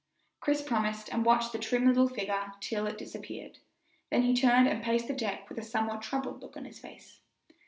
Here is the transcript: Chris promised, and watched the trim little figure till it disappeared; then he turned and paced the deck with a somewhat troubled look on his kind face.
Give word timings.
Chris 0.39 0.63
promised, 0.63 1.09
and 1.09 1.25
watched 1.25 1.51
the 1.51 1.59
trim 1.59 1.85
little 1.85 2.07
figure 2.07 2.53
till 2.59 2.87
it 2.87 2.97
disappeared; 2.97 3.59
then 4.09 4.23
he 4.23 4.33
turned 4.33 4.67
and 4.67 4.81
paced 4.81 5.07
the 5.07 5.13
deck 5.13 5.47
with 5.47 5.59
a 5.59 5.63
somewhat 5.63 6.01
troubled 6.01 6.41
look 6.41 6.57
on 6.57 6.65
his 6.65 6.79
kind 6.79 6.95
face. 6.95 7.19